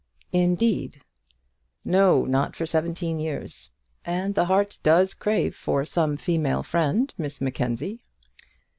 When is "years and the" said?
3.19-4.45